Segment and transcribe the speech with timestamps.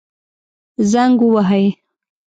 [0.91, 1.65] زنګ ووهئ